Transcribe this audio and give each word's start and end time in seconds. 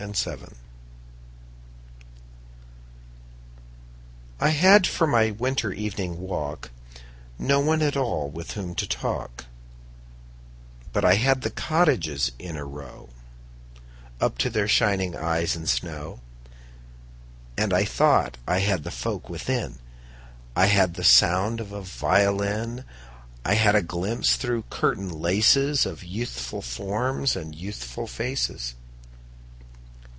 Good 0.07 0.27
Hours 0.27 0.47
I 4.39 4.49
HAD 4.49 4.87
for 4.87 5.05
my 5.05 5.29
winter 5.29 5.71
evening 5.73 6.19
walk 6.21 6.71
No 7.37 7.59
one 7.59 7.83
at 7.83 7.95
all 7.95 8.27
with 8.27 8.53
whom 8.53 8.73
to 8.73 8.87
talk, 8.87 9.45
But 10.91 11.05
I 11.05 11.13
had 11.13 11.43
the 11.43 11.51
cottages 11.51 12.31
in 12.39 12.57
a 12.57 12.65
row 12.65 13.09
Up 14.19 14.39
to 14.39 14.49
their 14.49 14.67
shining 14.67 15.15
eyes 15.15 15.55
in 15.55 15.67
snow. 15.67 16.19
And 17.55 17.71
I 17.71 17.85
thought 17.85 18.39
I 18.47 18.57
had 18.57 18.83
the 18.83 18.89
folk 18.89 19.29
within: 19.29 19.77
I 20.55 20.65
had 20.65 20.95
the 20.95 21.03
sound 21.03 21.59
of 21.59 21.71
a 21.71 21.81
violin; 21.83 22.85
I 23.45 23.53
had 23.53 23.75
a 23.75 23.83
glimpse 23.83 24.35
through 24.35 24.63
curtain 24.71 25.09
laces 25.09 25.85
Of 25.85 26.03
youthful 26.03 26.63
forms 26.63 27.35
and 27.35 27.53
youthful 27.53 28.07
faces. 28.07 28.73